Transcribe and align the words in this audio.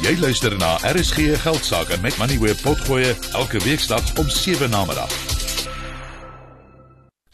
Jy 0.00 0.14
luister 0.16 0.54
na 0.56 0.78
RSG 0.88 1.34
Geldsaake 1.42 1.98
met 2.00 2.16
Money 2.16 2.38
where 2.40 2.56
potgoe 2.62 3.10
elke 3.36 3.60
weeksdag 3.60 4.00
om 4.16 4.28
7 4.32 4.70
na 4.72 4.80
middag. 4.88 5.12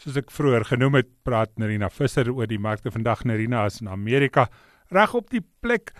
Soos 0.03 0.17
ek 0.19 0.33
vroeër 0.35 0.65
genoem 0.67 0.97
het, 0.99 1.07
praat 1.23 1.53
Nerina 1.55 1.87
Visser 1.87 2.27
oor 2.27 2.49
die 2.51 2.59
markte 2.59 2.91
vandag. 2.91 3.21
Nerina 3.23 3.61
is 3.71 3.79
in 3.79 3.87
Amerika 3.87 4.49
reg 4.91 5.13
op 5.15 5.29
die 5.31 5.45
plek 5.63 5.93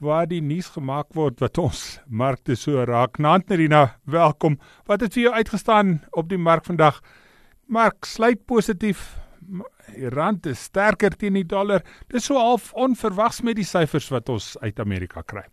waar 0.00 0.24
die 0.30 0.40
nuus 0.40 0.70
gemaak 0.72 1.12
word 1.12 1.44
wat 1.44 1.60
ons 1.60 1.82
markte 2.08 2.56
so 2.56 2.80
raak. 2.88 3.20
Nant 3.20 3.52
Nerina, 3.52 3.98
welkom. 4.08 4.56
Wat 4.88 5.04
het 5.04 5.12
vir 5.18 5.26
jou 5.26 5.34
uitgestaan 5.36 5.98
op 6.16 6.30
die 6.32 6.40
mark 6.40 6.64
vandag? 6.64 7.02
Mark 7.68 8.08
sluit 8.08 8.46
positief. 8.48 9.10
Die 9.92 10.08
rand 10.08 10.48
is 10.48 10.64
sterker 10.70 11.12
teen 11.12 11.36
die 11.36 11.44
dollar. 11.44 11.84
Dis 12.08 12.30
so 12.32 12.40
half 12.40 12.72
onverwags 12.72 13.42
met 13.44 13.60
die 13.60 13.68
syfers 13.68 14.08
wat 14.08 14.32
ons 14.32 14.54
uit 14.64 14.80
Amerika 14.80 15.20
kry. 15.20 15.44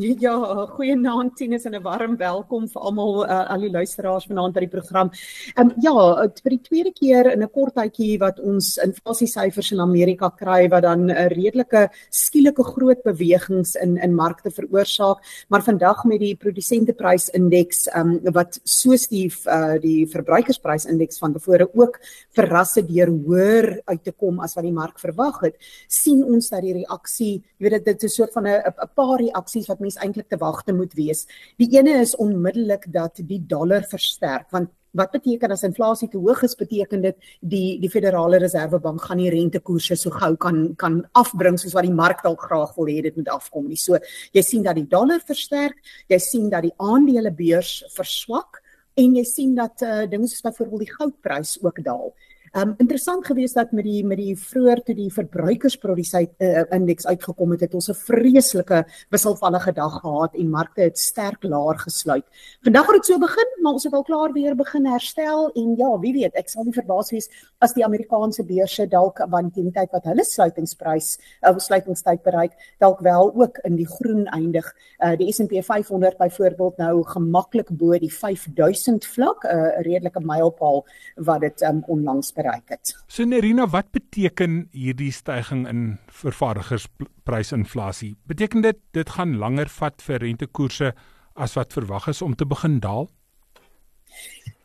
Ja, 0.00 0.32
goeienaand 0.72 1.34
Tinus 1.36 1.66
en 1.68 1.74
'n 1.74 1.82
warm 1.82 2.16
welkom 2.16 2.66
vir 2.68 2.80
almal 2.80 3.26
uh, 3.26 3.50
al 3.52 3.60
die 3.60 3.70
luisteraars 3.70 4.24
vanaand 4.30 4.54
by 4.54 4.60
die 4.60 4.72
program. 4.72 5.10
Ehm 5.56 5.68
um, 5.68 5.72
ja, 5.76 6.24
vir 6.42 6.50
die 6.54 6.62
tweede 6.68 6.92
keer 6.92 7.26
in 7.32 7.42
'n 7.42 7.50
kort 7.52 7.74
tydjie 7.74 8.18
wat 8.18 8.40
ons 8.40 8.78
inflasiesyfers 8.78 9.72
in 9.72 9.80
Amerika 9.80 10.30
kry 10.30 10.68
wat 10.70 10.82
dan 10.82 11.10
'n 11.10 11.28
redelike 11.28 11.90
skielike 12.08 12.64
groot 12.64 13.02
bewegings 13.02 13.74
in 13.74 13.98
in 13.98 14.14
markte 14.14 14.50
veroorsaak, 14.50 15.18
maar 15.50 15.62
vandag 15.62 16.04
met 16.04 16.20
die 16.20 16.34
produsenteprysindeks 16.34 17.88
ehm 17.88 18.24
um, 18.24 18.32
wat 18.32 18.58
soos 18.64 19.06
die 19.08 19.28
uh, 19.46 19.76
die 19.78 20.06
verbruikersprysindeks 20.06 21.18
van 21.18 21.32
tevore 21.32 21.68
ook 21.74 22.00
verrasse 22.32 22.86
deur 22.86 23.08
hoër 23.08 23.82
uit 23.84 24.04
te 24.04 24.12
kom 24.12 24.40
as 24.40 24.54
wat 24.54 24.64
die 24.64 24.72
mark 24.72 24.98
verwag 24.98 25.40
het, 25.42 25.56
sien 25.88 26.24
ons 26.24 26.48
dat 26.48 26.62
die 26.62 26.72
reaksie, 26.72 27.42
jy 27.58 27.68
weet 27.68 27.84
dit 27.84 28.02
is 28.02 28.12
'n 28.12 28.16
soort 28.16 28.32
van 28.32 28.46
'n 28.46 28.62
'n 28.64 28.88
paar 28.94 29.18
reaksies 29.18 29.68
wat 29.68 29.80
mens 29.90 30.02
eintlik 30.02 30.28
te 30.30 30.38
wagte 30.38 30.72
moet 30.72 30.94
wees. 30.94 31.26
Die 31.58 31.70
ene 31.76 32.00
is 32.00 32.16
onmiddellik 32.16 32.86
dat 32.92 33.20
die 33.26 33.40
dollar 33.46 33.86
versterk 33.88 34.50
want 34.50 34.70
wat 34.92 35.12
beteken 35.12 35.52
as 35.54 35.62
inflasie 35.62 36.08
te 36.10 36.18
hoog 36.18 36.42
is 36.42 36.56
beteken 36.58 37.02
dit 37.02 37.16
die 37.40 37.78
die 37.78 37.90
Federale 37.90 38.40
Reservebank 38.42 39.04
gaan 39.06 39.20
die 39.22 39.30
rentekoerse 39.30 39.96
so 39.96 40.10
gou 40.10 40.34
kan 40.36 40.74
kan 40.76 41.04
afbring 41.14 41.58
soos 41.58 41.76
wat 41.76 41.86
die 41.86 41.94
mark 41.94 42.24
dalk 42.24 42.42
graag 42.42 42.74
wil 42.76 42.90
hê 42.90 43.00
dit 43.02 43.16
moet 43.16 43.30
afkom 43.30 43.68
nie. 43.68 43.78
So 43.78 43.98
jy 44.34 44.42
sien 44.42 44.64
dat 44.66 44.74
die 44.74 44.88
dollar 44.88 45.22
versterk, 45.22 45.78
jy 46.08 46.18
sien 46.18 46.50
dat 46.50 46.66
die 46.66 46.74
aandelebeurs 46.78 47.84
verswak 47.94 48.62
en 48.98 49.14
jy 49.14 49.24
sien 49.24 49.54
dat 49.54 49.82
uh, 49.86 50.02
dinge 50.10 50.26
soos 50.26 50.42
byvoorbeeld 50.42 50.88
die 50.88 50.94
goudprys 50.96 51.54
ook 51.62 51.78
daal. 51.86 52.10
Um 52.52 52.74
interessant 52.82 53.26
geweest 53.26 53.54
dat 53.54 53.70
met 53.70 53.84
die 53.86 54.00
met 54.04 54.18
die 54.18 54.32
vroeër 54.34 54.80
toe 54.82 54.94
die 54.98 55.10
verbruikersproduksie 55.14 56.24
uh, 56.42 56.64
indeks 56.74 57.06
uitgekom 57.06 57.52
het, 57.54 57.60
het 57.60 57.74
ons 57.78 57.90
'n 57.90 57.94
vreeslike 57.94 58.80
wisselvallige 59.10 59.72
dag 59.72 60.00
gehad 60.00 60.34
en 60.34 60.50
markte 60.50 60.80
het 60.82 60.98
sterk 60.98 61.44
laer 61.44 61.78
gesluit. 61.78 62.24
Vandag 62.62 62.86
het 62.86 62.96
dit 62.96 63.06
so 63.06 63.18
begin, 63.18 63.46
maar 63.62 63.72
ons 63.72 63.84
het 63.84 63.92
al 63.92 64.02
klaar 64.02 64.32
weer 64.32 64.56
begin 64.56 64.86
herstel 64.86 65.50
en 65.54 65.76
ja, 65.76 65.98
wie 65.98 66.12
weet, 66.12 66.34
ek 66.34 66.48
sal 66.48 66.64
nie 66.64 66.72
verbaas 66.72 67.10
wees 67.10 67.28
as 67.60 67.72
die 67.72 67.84
Amerikaanse 67.84 68.42
beurse 68.42 68.86
dalk 68.86 69.20
teen 69.54 69.70
die 69.70 69.72
tyd 69.72 69.92
wat 69.92 70.04
hulle 70.04 70.24
sluitingsprys 70.24 71.18
uh, 71.46 71.58
sluitingstyd 71.58 72.22
bereik, 72.22 72.52
dalk 72.80 73.00
wel 73.00 73.32
ook 73.34 73.58
in 73.64 73.76
die 73.76 73.86
groen 73.86 74.26
eindig. 74.26 74.74
Uh, 74.98 75.16
die 75.16 75.32
S&P 75.32 75.62
500 75.62 76.18
byvoorbeeld 76.18 76.78
nou 76.78 77.04
gemaklik 77.04 77.70
bo 77.70 77.98
die 77.98 78.12
5000 78.12 79.06
vlak, 79.06 79.44
'n 79.44 79.54
uh, 79.54 79.82
redelike 79.86 80.20
mylpaal 80.20 80.84
wat 81.16 81.40
dit 81.40 81.62
um, 81.62 81.84
onlangs 81.86 82.32
bereik 82.40 82.72
het. 82.72 82.94
So 83.06 83.26
Nerina, 83.28 83.68
wat 83.70 83.92
beteken 83.94 84.66
hierdie 84.72 85.12
stygings 85.14 85.70
in 85.70 85.84
vervaardigersprysinflasie? 86.22 88.14
Beteken 88.30 88.66
dit 88.66 88.80
dit 88.96 89.16
gaan 89.16 89.36
langer 89.40 89.70
vat 89.80 90.02
vir 90.02 90.22
rentekoerse 90.24 90.92
as 91.40 91.56
wat 91.58 91.76
verwag 91.76 92.08
is 92.12 92.22
om 92.22 92.34
te 92.36 92.48
begin 92.48 92.80
daal? 92.80 93.08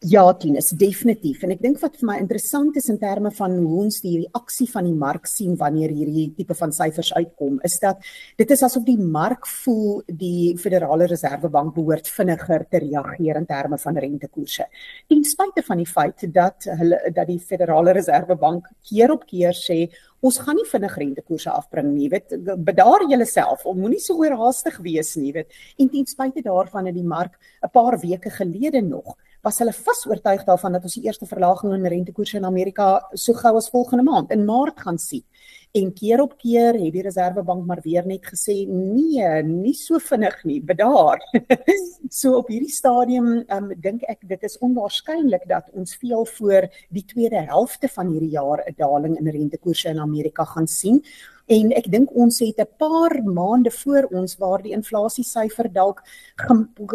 Ja, 0.06 0.22
Tinus, 0.38 0.68
definitief. 0.78 1.42
En 1.42 1.54
ek 1.56 1.62
dink 1.64 1.80
wat 1.82 1.96
vir 1.98 2.06
my 2.06 2.16
interessant 2.22 2.76
is 2.78 2.92
in 2.94 3.00
terme 3.02 3.32
van 3.34 3.56
hoe 3.56 3.80
ons 3.88 3.96
die 4.04 4.20
reaksie 4.20 4.68
van 4.70 4.86
die 4.86 4.94
mark 4.94 5.26
sien 5.26 5.56
wanneer 5.58 5.90
hierdie 5.90 6.28
tipe 6.38 6.54
van 6.60 6.74
syfers 6.76 7.10
uitkom, 7.16 7.56
is 7.66 7.80
dat 7.82 8.04
dit 8.38 8.54
is 8.54 8.62
asof 8.68 8.86
die 8.86 9.00
mark 9.00 9.48
voel 9.64 10.04
die 10.06 10.54
Federale 10.62 11.08
Reservebank 11.10 11.74
behoort 11.74 12.12
vinniger 12.12 12.68
te 12.70 12.84
reageer 12.84 13.40
in 13.42 13.50
terme 13.50 13.80
van 13.82 13.98
rentekoerse. 14.06 14.68
Ten 15.10 15.26
spyte 15.26 15.66
van 15.66 15.82
die 15.82 15.90
feit 15.90 16.28
dat 16.36 16.70
hulle 16.84 17.02
dat 17.10 17.32
die 17.32 17.40
Federale 17.40 17.98
Reservebank 17.98 18.70
keer 18.86 19.16
op 19.16 19.26
keer 19.26 19.58
sê 19.58 19.88
ons 20.26 20.40
gaan 20.42 20.58
nie 20.58 20.66
vinnig 20.70 20.96
rentekoerse 20.98 21.52
afbring 21.54 21.92
nie, 21.94 22.10
weet 22.10 22.34
bedaar 22.66 23.06
om 23.66 23.80
moenie 23.80 24.00
so 24.02 24.18
oorhaastig 24.18 24.80
wees 24.82 25.16
nie, 25.16 25.34
weet. 25.34 25.54
En 25.78 25.90
ten 25.90 26.06
spyte 26.06 26.42
daarvan 26.42 26.90
het 26.90 26.96
die 26.96 27.04
mark 27.04 27.38
'n 27.64 27.70
paar 27.72 28.00
weke 28.00 28.30
gelede 28.30 28.82
nog 28.82 29.16
was 29.46 29.60
hulle 29.62 29.74
vas 29.78 30.06
oortuig 30.10 30.44
daarvan 30.48 30.74
dat 30.74 30.86
ons 30.88 30.96
die 30.98 31.04
eerste 31.06 31.28
verlaging 31.30 31.74
in 31.76 31.86
rentekoerse 31.86 32.40
in 32.40 32.46
Amerika 32.46 32.88
so 33.14 33.34
gou 33.34 33.54
as 33.60 33.70
volgende 33.70 34.04
maand 34.04 34.32
in 34.32 34.46
Maart 34.46 34.80
gaan 34.82 34.98
sien. 34.98 35.24
En 35.76 35.90
keer 35.94 36.22
op 36.24 36.38
keer 36.40 36.78
het 36.80 36.94
die 36.96 37.04
Reservebank 37.04 37.66
maar 37.68 37.82
weer 37.84 38.06
net 38.08 38.24
gesê 38.32 38.62
nee, 38.70 39.44
nie 39.44 39.74
so 39.76 40.00
vinnig 40.00 40.38
nie, 40.48 40.62
bedaar. 40.64 41.20
so 42.20 42.38
op 42.40 42.48
hierdie 42.48 42.72
stadium 42.72 43.42
um, 43.52 43.68
dink 43.84 44.06
ek 44.08 44.24
dit 44.30 44.46
is 44.48 44.56
onwaarskynlik 44.64 45.44
dat 45.52 45.68
ons 45.76 45.98
veel 46.00 46.24
voor 46.38 46.70
die 46.96 47.04
tweede 47.04 47.44
helfte 47.50 47.92
van 47.92 48.14
hierdie 48.14 48.32
jaar 48.38 48.64
'n 48.64 48.76
daling 48.80 49.20
in 49.20 49.28
rentekoerse 49.28 49.90
in 49.92 50.00
Amerika 50.00 50.46
gaan 50.46 50.68
sien 50.68 51.04
en 51.46 51.72
ek 51.78 51.92
dink 51.94 52.10
ons 52.18 52.40
het 52.42 52.60
'n 52.60 52.68
paar 52.78 53.14
maande 53.24 53.72
voor 53.72 54.08
ons 54.12 54.38
waar 54.38 54.62
die 54.62 54.74
inflasiesyfer 54.74 55.72
dalk 55.72 56.02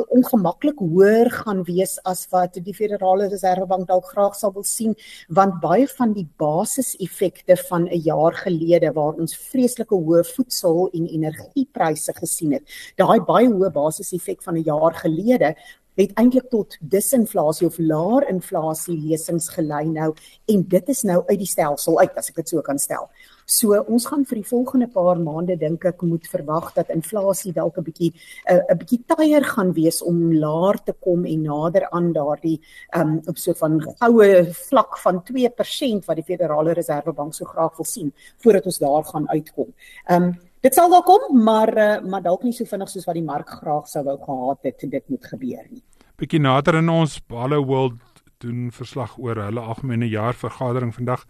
ongemaklik 0.08 0.78
hoër 0.78 1.30
gaan 1.30 1.62
wees 1.64 1.98
as 2.04 2.26
wat 2.30 2.54
die 2.54 2.74
Federale 2.74 3.28
Reservebank 3.28 3.86
dalk 3.86 4.06
graag 4.06 4.34
sou 4.34 4.52
wil 4.52 4.64
sien 4.64 4.94
want 5.28 5.60
baie 5.60 5.86
van 5.86 6.12
die 6.12 6.28
basiseffekte 6.36 7.56
van 7.68 7.88
'n 7.88 8.02
jaar 8.02 8.32
gelede 8.32 8.92
waar 8.92 9.14
ons 9.14 9.36
vreeslike 9.36 9.94
hoë 9.94 10.24
voedsel 10.24 10.90
en 10.92 11.06
energiepryse 11.06 12.12
gesien 12.12 12.52
het 12.52 12.64
daai 12.96 13.20
baie 13.20 13.48
hoë 13.48 13.70
basiseffek 13.70 14.42
van 14.42 14.56
'n 14.56 14.64
jaar 14.64 14.94
gelede 14.94 15.54
het 15.98 16.12
eintlik 16.20 16.50
tot 16.50 16.76
disinflasie 16.80 17.66
of 17.66 17.78
laer 17.78 18.28
inflasie 18.28 18.96
lesings 18.98 19.48
gelei 19.54 19.86
nou 19.88 20.12
en 20.46 20.62
dit 20.68 20.88
is 20.88 21.02
nou 21.02 21.22
uit 21.28 21.38
die 21.38 21.48
stelsel 21.48 21.98
uit 22.00 22.16
as 22.16 22.30
ek 22.30 22.42
dit 22.42 22.48
so 22.48 22.62
kan 22.62 22.78
stel. 22.78 23.08
So 23.50 23.74
ons 23.90 24.06
gaan 24.06 24.22
vir 24.28 24.38
die 24.38 24.46
volgende 24.46 24.86
paar 24.94 25.18
maande 25.18 25.56
dink 25.58 25.84
ek 25.88 26.04
moet 26.06 26.28
verwag 26.30 26.70
dat 26.76 26.92
inflasie 26.94 27.52
dalk 27.52 27.78
'n 27.78 27.84
bietjie 27.84 28.12
'n 28.46 28.60
uh, 28.70 28.76
bietjie 28.78 29.02
tyer 29.06 29.44
gaan 29.44 29.72
wees 29.72 30.02
om 30.02 30.32
laer 30.32 30.78
te 30.84 30.92
kom 30.92 31.26
en 31.26 31.42
nader 31.42 31.88
aan 31.90 32.12
daardie 32.12 32.60
um 32.94 33.20
op 33.26 33.38
so 33.38 33.52
van 33.52 33.80
goue 33.80 34.52
vlak 34.52 34.98
van 34.98 35.22
2% 35.24 36.06
wat 36.06 36.16
die 36.16 36.28
Federale 36.30 36.72
Reservebank 36.72 37.34
so 37.34 37.44
graag 37.44 37.76
wil 37.76 37.84
sien 37.86 38.12
voordat 38.38 38.66
ons 38.66 38.78
daar 38.78 39.04
gaan 39.04 39.28
uitkom. 39.28 39.74
Um 40.08 40.38
dit 40.64 40.74
sal 40.76 40.90
daar 40.92 41.04
kom, 41.06 41.42
maar 41.44 41.72
uh, 41.76 42.00
maar 42.04 42.22
dalk 42.22 42.44
nie 42.44 42.54
so 42.56 42.68
vinnig 42.68 42.90
soos 42.92 43.06
wat 43.08 43.16
die 43.18 43.24
mark 43.24 43.48
graag 43.60 43.88
sou 43.88 44.04
wou 44.04 44.18
gehad 44.20 44.68
het 44.68 44.84
dit 44.90 45.08
moet 45.08 45.32
gebeur 45.32 45.64
nie. 45.70 45.82
Bietjie 46.20 46.40
nader 46.40 46.80
in 46.82 46.88
ons 46.92 47.20
Hello 47.32 47.64
World 47.64 48.00
doen 48.44 48.70
verslag 48.72 49.16
oor 49.18 49.40
hulle 49.40 49.60
algemene 49.60 50.08
jaarvergadering 50.08 50.92
vandag. 50.96 51.24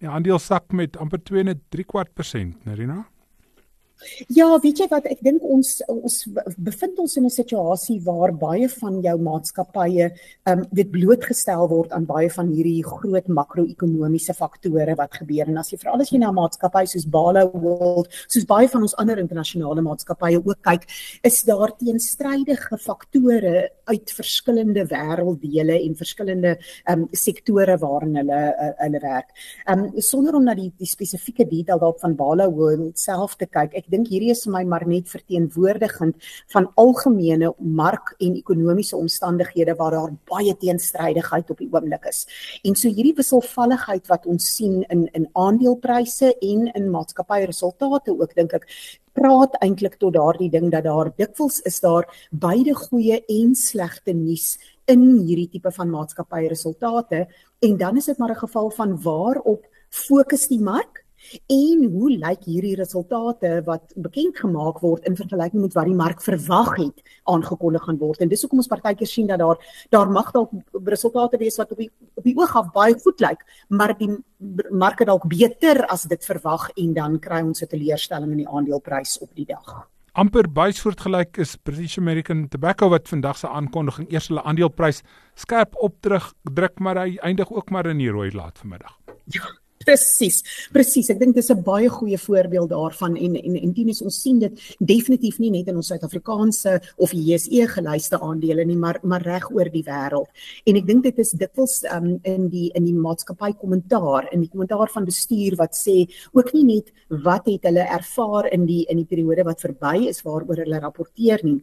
Die 0.00 0.08
aandeel 0.08 0.38
sak 0.38 0.72
met 0.72 0.96
amper 1.00 1.20
2 1.22 1.44
en 1.44 1.60
3 1.72 1.84
kwart 1.84 2.14
persent, 2.14 2.64
Nerina. 2.64 3.04
Ja, 4.28 4.48
weet 4.60 4.80
jy 4.82 4.86
wat 4.90 5.06
ek 5.08 5.20
dink 5.24 5.44
ons 5.46 5.78
ons 5.88 6.16
bevind 6.58 6.98
ons 7.00 7.16
in 7.16 7.24
'n 7.24 7.30
situasie 7.30 8.00
waar 8.04 8.32
baie 8.32 8.68
van 8.68 9.00
jou 9.00 9.16
maatskappye 9.18 10.10
ehm 10.10 10.58
um, 10.58 10.66
weet 10.72 10.90
blootgestel 10.90 11.68
word 11.68 11.92
aan 11.92 12.04
baie 12.06 12.30
van 12.30 12.50
hierdie 12.50 12.82
groot 12.84 13.28
makro-ekonomiese 13.28 14.34
faktore 14.34 14.94
wat 14.96 15.14
gebeur 15.20 15.48
en 15.48 15.58
as 15.58 15.70
jy 15.70 15.78
veral 15.78 16.00
as 16.00 16.10
jy 16.10 16.18
na 16.18 16.32
maatskappye 16.32 16.86
soos 16.86 17.06
Balo 17.06 17.50
World, 17.54 18.08
soos 18.28 18.44
baie 18.44 18.68
van 18.68 18.82
ons 18.82 18.96
ander 18.98 19.18
internasionale 19.18 19.82
maatskappye 19.82 20.42
ook 20.42 20.60
kyk, 20.62 20.84
is 21.22 21.42
daar 21.44 21.72
teenstrydige 21.78 22.78
faktore 22.78 23.70
uit 23.86 24.10
verskillende 24.10 24.84
wêrelddele 24.90 25.78
en 25.80 25.94
verskillende 25.94 26.58
ehm 26.84 27.02
um, 27.04 27.08
sektore 27.12 27.78
waarin 27.78 28.16
hulle 28.16 28.42
uh, 28.52 28.70
hulle 28.82 29.00
werk. 29.00 29.30
Ehm 29.66 29.86
um, 29.86 30.00
sonder 30.00 30.34
om 30.34 30.44
na 30.44 30.54
die 30.54 30.72
die 30.76 30.86
spesifieke 30.88 31.48
detail 31.48 31.78
daarop 31.78 32.00
van 32.00 32.16
Balo 32.16 32.50
World 32.52 32.98
self 32.98 33.36
te 33.36 33.46
kyk, 33.46 33.74
ek 33.74 33.83
dink 33.90 34.08
hierdie 34.08 34.30
is 34.30 34.44
vir 34.44 34.52
my 34.52 34.64
maar 34.64 34.86
net 34.88 35.08
verteenwoordigend 35.08 36.16
van 36.54 36.68
algemene 36.80 37.52
mark 37.58 38.14
en 38.18 38.34
ekonomiese 38.36 38.96
omstandighede 38.96 39.76
waar 39.78 39.96
daar 39.98 40.16
baie 40.30 40.56
teenstrydigheid 40.56 41.50
op 41.50 41.58
die 41.58 41.70
oomblik 41.72 42.08
is. 42.10 42.26
En 42.64 42.74
so 42.74 42.88
hierdie 42.88 43.16
wisselvalligheid 43.16 44.06
wat 44.08 44.26
ons 44.26 44.50
sien 44.56 44.82
in 44.88 45.08
in 45.14 45.28
aandelepryse 45.32 46.34
en 46.40 46.66
in 46.74 46.90
maatskappyresultate 46.90 48.14
ook 48.14 48.34
dink 48.34 48.54
ek 48.54 48.68
praat 49.14 49.54
eintlik 49.62 49.98
tot 50.00 50.14
daardie 50.16 50.50
ding 50.50 50.70
dat 50.72 50.86
daar 50.88 51.12
dikwels 51.16 51.60
is 51.68 51.80
daar 51.80 52.08
beide 52.30 52.74
goeie 52.74 53.20
en 53.30 53.54
slegte 53.54 54.12
nuus 54.12 54.56
in 54.90 55.04
hierdie 55.22 55.48
tipe 55.52 55.70
van 55.72 55.92
maatskappyresultate 55.92 57.24
en 57.68 57.76
dan 57.78 57.96
is 57.96 58.10
dit 58.10 58.18
maar 58.18 58.34
'n 58.34 58.44
geval 58.46 58.70
van 58.70 59.02
waarop 59.02 59.66
fokus 59.90 60.48
die 60.48 60.60
mark 60.60 61.03
En 61.46 61.84
hoe 61.92 62.10
lyk 62.10 62.44
hierdie 62.48 62.74
resultate 62.76 63.62
wat 63.66 63.92
bekend 63.96 64.38
gemaak 64.38 64.80
word 64.84 65.06
in 65.08 65.16
vergelyking 65.16 65.62
met 65.62 65.76
wat 65.78 65.88
die 65.88 65.96
mark 65.98 66.22
verwag 66.22 66.76
het 66.76 67.02
aangekondig 67.24 67.86
gaan 67.86 67.98
word? 67.98 68.20
En 68.20 68.28
dis 68.28 68.44
hoekom 68.44 68.62
ons 68.62 68.70
partykeer 68.70 69.10
sien 69.10 69.30
dat 69.30 69.38
daar 69.38 69.60
daar 69.90 70.10
mag 70.10 70.30
dalk 70.32 70.52
resultate 70.84 71.38
wees 71.38 71.56
wat 71.60 71.72
op 71.72 71.78
die 71.78 71.90
op 72.14 72.24
die 72.24 72.36
oog 72.36 72.56
af 72.56 72.70
baie 72.72 72.94
goed 73.00 73.20
lyk, 73.20 73.42
maar 73.68 73.96
die 73.98 74.12
mark 74.70 75.04
dalk 75.06 75.28
beter 75.28 75.84
as 75.86 76.06
dit 76.10 76.24
verwag 76.24 76.70
en 76.76 76.94
dan 76.94 77.18
kry 77.18 77.42
ons 77.42 77.62
'n 77.62 77.66
teleurstelling 77.66 78.30
in 78.30 78.44
die 78.44 78.48
aandeleprys 78.48 79.18
op 79.20 79.34
die 79.34 79.46
dag 79.46 79.88
amper 80.14 80.46
baie 80.46 80.72
soortgelyk 80.72 81.40
is 81.42 81.56
British 81.66 81.98
American 81.98 82.44
Tobacco 82.48 82.88
wat 82.92 83.08
vandag 83.10 83.40
se 83.40 83.48
aankondiging 83.50 84.06
eers 84.12 84.28
hulle 84.30 84.44
aandeleprys 84.46 85.02
skerp 85.34 85.74
opdruk 85.82 86.30
druk 86.54 86.78
maar 86.78 87.00
hy 87.02 87.16
eindig 87.26 87.50
ook 87.50 87.72
maar 87.74 87.88
in 87.90 87.98
die 87.98 88.12
rooi 88.14 88.30
laat 88.30 88.60
vanmiddag. 88.62 88.94
Ja, 89.34 89.50
Presies. 89.84 90.42
Presies. 90.72 91.10
Ek 91.12 91.18
dink 91.20 91.34
dis 91.34 91.50
'n 91.50 91.62
baie 91.62 91.88
goeie 91.88 92.18
voorbeeld 92.18 92.70
daarvan 92.70 93.16
en 93.16 93.36
en 93.36 93.56
en 93.56 93.72
dien 93.72 93.88
ons 93.88 94.20
sien 94.22 94.38
dit 94.38 94.52
definitief 94.78 95.38
nie 95.38 95.50
net 95.50 95.68
in 95.68 95.76
ons 95.76 95.86
Suid-Afrikaanse 95.86 96.80
of 96.96 97.12
JSE 97.12 97.68
gelyste 97.68 98.20
aandele 98.20 98.64
nie, 98.64 98.76
maar 98.76 98.98
maar 99.02 99.22
reg 99.22 99.50
oor 99.50 99.68
die 99.70 99.84
wêreld. 99.84 100.28
En 100.66 100.76
ek 100.76 100.86
dink 100.86 101.02
dit 101.02 101.18
is 101.18 101.30
dikwels 101.32 101.84
um, 101.92 102.20
in 102.24 102.48
die 102.48 102.70
in 102.74 102.84
die 102.84 102.94
maatskappy 102.94 103.52
kommentaar, 103.60 104.28
in 104.32 104.40
die 104.40 104.48
kommentaar 104.48 104.88
van 104.88 105.04
bestuur 105.04 105.56
wat 105.56 105.74
sê 105.74 106.08
ook 106.32 106.52
nie 106.54 106.64
net 106.64 106.92
wat 107.08 107.46
het 107.46 107.64
hulle 107.64 107.84
ervaar 107.84 108.48
in 108.52 108.66
die 108.66 108.84
in 108.88 108.96
die 108.96 109.08
periode 109.08 109.44
wat 109.44 109.60
verby 109.60 110.08
is 110.08 110.22
waaroor 110.22 110.64
hulle 110.64 110.80
rapporteer 110.80 111.44
nie 111.44 111.60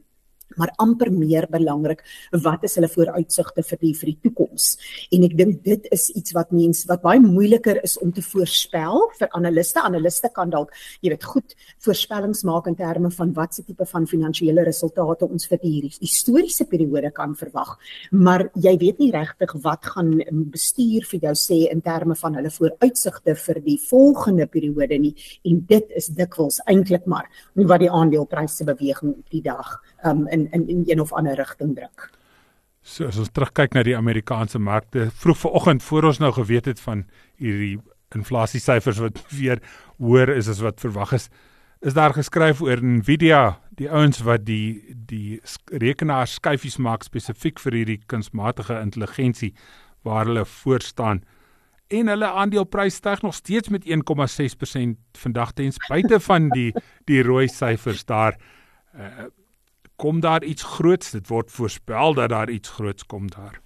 maar 0.58 0.74
amper 0.82 1.12
meer 1.14 1.48
belangrik 1.52 2.04
wat 2.44 2.64
is 2.68 2.76
hulle 2.80 2.90
vooruitsigte 2.92 3.64
vir 3.64 3.82
die 3.82 3.94
vir 3.98 4.12
die 4.12 4.18
toekoms? 4.28 4.68
En 5.12 5.26
ek 5.28 5.38
dink 5.38 5.64
dit 5.66 5.88
is 5.92 6.10
iets 6.16 6.36
wat 6.38 6.52
mense 6.56 6.88
wat 6.90 7.04
baie 7.04 7.22
moeiliker 7.24 7.82
is 7.84 7.98
om 8.02 8.12
te 8.12 8.24
voorspel 8.26 9.08
vir 9.20 9.32
analiste. 9.38 9.82
Analiste 9.82 10.32
kan 10.34 10.52
dalk 10.52 10.74
jy 11.02 11.14
weet 11.14 11.28
goed 11.28 11.56
voorspellings 11.86 12.44
maak 12.48 12.68
in 12.68 12.78
terme 12.80 13.12
van 13.12 13.34
wat 13.38 13.56
se 13.56 13.66
tipe 13.68 13.86
van 13.86 14.08
finansiële 14.08 14.66
resultate 14.68 15.28
ons 15.28 15.48
vir 15.52 15.62
hierdie 15.62 15.94
historiese 16.00 16.66
periode 16.70 17.12
kan 17.16 17.36
verwag. 17.38 17.76
Maar 18.12 18.48
jy 18.56 18.76
weet 18.82 19.02
nie 19.02 19.12
regtig 19.14 19.54
wat 19.64 19.86
gaan 19.94 20.14
bestuur 20.54 21.06
vir 21.10 21.28
jou 21.30 21.36
sê 21.38 21.60
in 21.72 21.82
terme 21.86 22.16
van 22.16 22.38
hulle 22.40 22.52
vooruitsigte 22.54 23.36
vir 23.46 23.62
die 23.66 23.78
volgende 23.90 24.48
periode 24.48 25.00
nie. 25.02 25.14
En 25.48 25.64
dit 25.68 25.96
is 25.98 26.12
dikwels 26.16 26.62
eintlik 26.70 27.08
maar 27.10 27.30
wat 27.56 27.82
die 27.84 27.92
aandelepryse 27.92 28.66
beweging 28.68 29.16
op 29.16 29.34
die 29.34 29.44
dag 29.46 29.78
um, 30.06 30.28
in 30.28 30.41
in 30.52 30.68
in 30.68 30.84
een 30.88 31.00
of 31.00 31.14
ander 31.14 31.36
rigting 31.36 31.76
druk. 31.76 32.10
So 32.82 33.08
as 33.08 33.20
ons 33.22 33.30
terugkyk 33.30 33.74
na 33.74 33.84
die 33.84 33.98
Amerikaanse 33.98 34.60
markte, 34.60 35.10
vroeg 35.22 35.38
vanoggend 35.38 35.84
voor 35.84 36.10
ons 36.10 36.20
nou 36.20 36.32
geweet 36.34 36.66
het 36.66 36.80
van 36.80 37.06
hierdie 37.38 37.80
inflasiesyfers 38.16 39.00
wat 39.00 39.22
weer 39.40 39.62
hoër 39.98 40.36
is 40.36 40.50
as 40.50 40.62
wat 40.66 40.82
verwag 40.82 41.14
is, 41.14 41.30
is 41.82 41.94
daar 41.94 42.14
geskryf 42.14 42.62
oor 42.62 42.82
Nvidia, 42.82 43.60
die 43.78 43.90
ouens 43.90 44.22
wat 44.26 44.46
die 44.46 44.96
die 44.96 45.42
rekenaar 45.66 46.28
skyfies 46.28 46.78
maak 46.78 47.04
spesifiek 47.04 47.60
vir 47.60 47.80
hierdie 47.80 48.02
kunsmatige 48.06 48.80
intelligensie 48.82 49.54
waar 50.04 50.26
hulle 50.26 50.46
voor 50.46 50.82
staan 50.82 51.24
en 51.92 52.08
hulle 52.08 52.30
aandeleprys 52.42 52.96
styg 53.02 53.22
nog 53.22 53.36
steeds 53.36 53.70
met 53.70 53.86
1,6% 53.86 55.20
vandag 55.24 55.52
ten 55.52 55.72
spyte 55.76 56.20
van 56.20 56.50
die 56.50 56.72
die 57.10 57.22
rooi 57.24 57.48
syfers 57.52 58.06
daar. 58.06 58.38
Uh, 58.96 59.28
kom 60.02 60.22
daar 60.24 60.44
iets 60.44 60.64
groots 60.78 61.12
dit 61.18 61.28
word 61.30 61.52
voorspel 61.52 62.18
dat 62.18 62.34
daar 62.34 62.50
iets 62.50 62.70
groots 62.80 63.06
kom 63.06 63.30
daar 63.30 63.62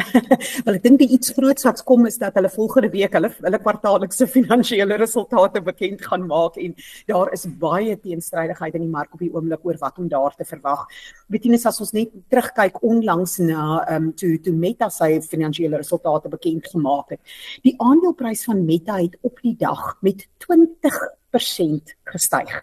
Wel 0.64 0.76
ek 0.76 0.84
dink 0.84 1.00
die 1.02 1.08
iets 1.16 1.32
groots 1.36 1.66
wat 1.66 1.82
kom 1.88 2.06
is 2.08 2.18
dat 2.20 2.36
hulle 2.38 2.50
volgende 2.52 2.90
week 2.92 3.14
hulle 3.16 3.30
hulle 3.36 3.60
kwartaallikse 3.62 4.26
finansiële 4.30 4.96
resultate 5.00 5.62
bekend 5.66 6.04
gaan 6.08 6.26
maak 6.30 6.56
en 6.62 6.74
daar 7.10 7.32
is 7.36 7.46
baie 7.60 7.96
teenstrydigheid 8.00 8.78
in 8.78 8.86
die 8.86 8.92
mark 8.92 9.12
op 9.16 9.24
die 9.24 9.30
oomblik 9.34 9.64
oor 9.66 9.78
wat 9.82 9.98
om 10.00 10.08
daar 10.08 10.36
te 10.36 10.46
verwag. 10.48 10.86
Betienis 11.32 11.66
as 11.68 11.80
ons 11.84 11.92
net 11.96 12.14
terugkyk 12.32 12.80
onlangs 12.86 13.38
na 13.44 13.64
ehm 13.86 14.10
um, 14.10 14.12
toe 14.22 14.36
toe 14.44 14.54
Meta 14.56 14.90
sy 14.94 15.12
finansiële 15.24 15.80
resultate 15.82 16.32
bekend 16.32 16.68
gemaak 16.72 17.16
het. 17.16 17.20
Die 17.66 17.76
aandeleprys 17.78 18.46
van 18.48 18.64
Meta 18.64 19.00
het 19.00 19.18
op 19.26 19.40
die 19.44 19.56
dag 19.58 19.96
met 20.00 20.26
20% 20.46 21.96
gestyg. 22.14 22.56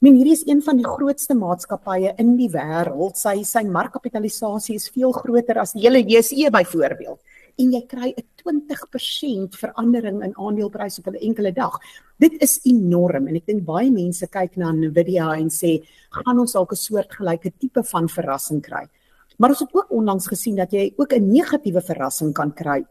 Men 0.00 0.14
hierdie 0.16 0.32
is 0.32 0.46
een 0.48 0.62
van 0.64 0.78
die 0.80 0.86
grootste 0.88 1.34
maatskappye 1.36 2.14
in 2.22 2.30
die 2.38 2.48
wêreld. 2.48 3.18
Sy 3.20 3.42
sy 3.44 3.60
markkapitalisasie 3.68 4.78
is 4.80 4.86
veel 4.94 5.10
groter 5.12 5.58
as 5.60 5.74
die 5.76 5.82
hele 5.82 6.00
JSE 6.00 6.48
byvoorbeeld. 6.54 7.18
En 7.60 7.74
jy 7.76 7.80
kry 7.84 8.08
'n 8.16 8.24
20% 8.40 9.58
verandering 9.60 10.22
in 10.24 10.32
aandelepryse 10.38 11.02
op 11.04 11.12
'n 11.12 11.20
enkele 11.20 11.52
dag. 11.52 11.76
Dit 12.18 12.32
is 12.40 12.60
enorm 12.64 13.28
en 13.28 13.36
ek 13.36 13.46
dink 13.46 13.64
baie 13.64 13.90
mense 13.90 14.26
kyk 14.26 14.56
na 14.56 14.72
Nvidia 14.72 15.36
en 15.36 15.50
sê, 15.50 15.84
"Gaan 16.10 16.38
ons 16.38 16.52
dalk 16.52 16.72
'n 16.72 16.76
soortgelyke 16.76 17.52
tipe 17.58 17.82
van 17.84 18.08
verrassing 18.08 18.62
kry?" 18.62 18.88
Maar 19.36 19.50
ons 19.50 19.60
het 19.60 19.74
ook 19.74 19.90
onlangs 19.90 20.28
gesien 20.28 20.56
dat 20.56 20.70
jy 20.70 20.94
ook 20.96 21.12
'n 21.12 21.30
negatiewe 21.30 21.82
verrassing 21.82 22.32
kan 22.32 22.54
kry 22.54 22.86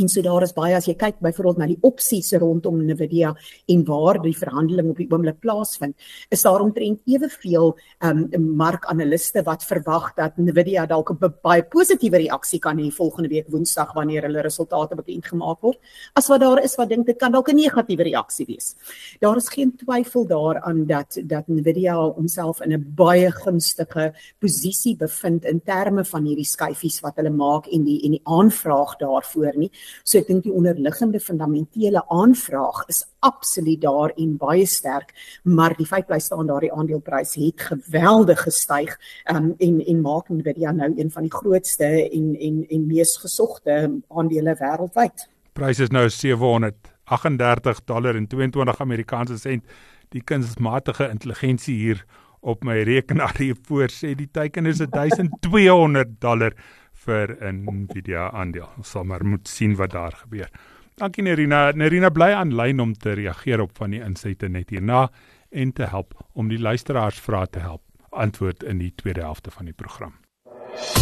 En 0.00 0.08
so 0.08 0.22
daar 0.24 0.42
is 0.42 0.54
baie 0.56 0.74
as 0.76 0.86
jy 0.88 0.94
kyk 0.96 1.18
byvoorbeeld 1.20 1.58
na 1.60 1.66
die 1.68 1.78
opsies 1.84 2.32
rondom 2.40 2.78
Nvidia 2.86 3.34
en 3.68 3.84
waar 3.84 4.18
die 4.22 4.32
verhandeling 4.36 4.88
op 4.88 4.96
die 4.96 5.08
oomblik 5.10 5.40
plaasvind, 5.44 5.96
is 6.32 6.44
daar 6.46 6.64
omtrent 6.64 7.02
eweveel 7.04 7.74
ehm 8.00 8.22
um, 8.32 8.46
markanaliste 8.56 9.42
wat 9.44 9.64
verwag 9.68 10.14
dat 10.16 10.38
Nvidia 10.38 10.86
dalk 10.86 11.10
'n 11.10 11.34
baie 11.42 11.62
positiewe 11.62 12.18
reaksie 12.24 12.58
kan 12.58 12.78
hê 12.78 12.90
volgende 12.90 13.28
week 13.28 13.48
Woensdag 13.48 13.92
wanneer 13.94 14.22
hulle 14.22 14.40
resultate 14.40 14.96
bekend 14.96 15.26
gemaak 15.26 15.60
word, 15.60 15.78
as 16.14 16.28
wat 16.28 16.40
daar 16.40 16.62
is 16.64 16.76
wat 16.76 16.88
dink 16.88 17.06
dit 17.06 17.18
kan 17.18 17.32
dalk 17.32 17.48
'n 17.48 17.56
negatiewe 17.56 18.02
reaksie 18.02 18.46
wees. 18.46 18.74
Daar 19.20 19.36
is 19.36 19.48
geen 19.48 19.76
twyfel 19.76 20.26
daaraan 20.26 20.86
dat 20.86 21.18
dat 21.24 21.48
Nvidia 21.48 21.96
homself 21.96 22.60
in 22.62 22.72
'n 22.72 22.94
baie 22.94 23.30
gunstige 23.30 24.14
posisie 24.38 24.96
bevind 24.96 25.44
in 25.44 25.60
terme 25.60 26.04
van 26.04 26.24
hierdie 26.24 26.46
skyfies 26.46 27.00
wat 27.00 27.16
hulle 27.16 27.30
maak 27.30 27.66
en 27.66 27.84
die 27.84 28.00
en 28.04 28.10
die 28.10 28.22
aanvraag 28.24 28.96
daarvoor 28.96 29.52
nie. 29.56 29.70
So 30.04 30.18
ek 30.18 30.28
dink 30.30 30.46
die 30.46 30.54
onderliggende 30.54 31.20
fundamentele 31.20 32.04
aanvraag 32.08 32.84
is 32.92 33.04
absoluut 33.22 33.80
daar 33.82 34.14
en 34.16 34.36
baie 34.40 34.66
sterk, 34.66 35.12
maar 35.42 35.76
die 35.78 35.86
feit 35.86 36.06
bly 36.08 36.18
staan 36.22 36.50
daardie 36.50 36.72
aandeleprys 36.72 37.36
het 37.40 37.66
geweldig 37.70 38.42
gestyg 38.46 38.96
um, 39.30 39.52
en 39.58 39.80
en 39.86 40.00
maak 40.02 40.30
Nvidia 40.32 40.72
nou 40.72 40.92
een 40.96 41.10
van 41.10 41.28
die 41.28 41.34
grootste 41.34 41.90
en 42.08 42.32
en 42.38 42.64
en 42.68 42.86
mees 42.86 43.16
gesogte 43.22 43.78
aandele 44.08 44.56
wêreldwyd. 44.58 45.28
Prys 45.52 45.80
is 45.84 45.92
nou 45.92 46.08
738 46.08 47.84
dollar 47.84 48.16
en 48.16 48.26
22 48.26 48.80
Amerikaanse 48.80 49.38
sent. 49.38 49.64
Die 50.12 50.22
kunsmatige 50.24 51.08
intelligensie 51.08 51.76
hier 51.76 52.04
op 52.40 52.64
my 52.64 52.80
rekenaar 52.82 53.36
hier 53.38 53.56
voor 53.68 53.92
sê 53.92 54.14
die 54.18 54.28
teiken 54.32 54.66
is 54.66 54.80
1200 54.82 56.16
dollar 56.20 56.56
vir 57.04 57.36
'n 57.40 57.64
Nvidia 57.64 58.30
aandeel. 58.30 58.68
Ons 58.76 58.90
sal 58.90 59.04
maar 59.04 59.24
moet 59.24 59.48
sien 59.48 59.76
wat 59.76 59.90
daar 59.90 60.12
gebeur. 60.12 60.48
Dankie 60.94 61.22
Nerina. 61.22 61.72
Nerina 61.72 62.10
bly 62.10 62.32
aanlyn 62.32 62.80
om 62.80 62.94
te 62.94 63.12
reageer 63.12 63.60
op 63.60 63.76
van 63.76 63.90
die 63.90 64.00
insette 64.00 64.48
net 64.48 64.70
hierna 64.70 65.10
en 65.50 65.72
te 65.72 65.84
help 65.84 66.14
om 66.32 66.48
die 66.48 66.58
luisteraars 66.58 67.20
vrae 67.20 67.46
te 67.46 67.58
help 67.58 67.82
antwoord 68.10 68.62
in 68.62 68.78
die 68.78 68.92
tweede 68.94 69.20
helfte 69.20 69.50
van 69.50 69.64
die 69.64 69.74
program. 69.74 70.12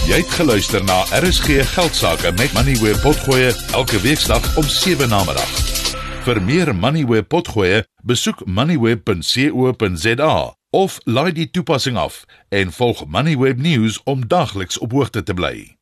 Jy 0.07 0.17
het 0.23 0.31
geluister 0.35 0.85
na 0.85 1.03
RSG 1.21 1.47
Geldsaake 1.75 2.33
met 2.39 2.53
Money 2.53 2.77
where 2.83 2.99
potgoe 3.03 3.55
elke 3.73 4.01
weeksdag 4.01 4.57
om 4.57 4.65
7 4.65 5.09
na 5.09 5.25
middag. 5.25 5.51
Vir 6.27 6.43
meer 6.43 6.75
Money 6.75 7.05
where 7.07 7.23
potgoe, 7.23 7.85
besoek 8.03 8.47
moneyweb.co.za 8.47 10.35
of 10.71 10.99
laai 11.05 11.33
die 11.33 11.51
toepassing 11.51 11.97
af 11.99 12.25
en 12.49 12.73
volg 12.73 13.07
Moneyweb 13.07 13.59
News 13.59 14.03
om 14.05 14.27
dagliks 14.29 14.79
op 14.79 14.93
hoogte 14.93 15.23
te 15.23 15.35
bly. 15.35 15.80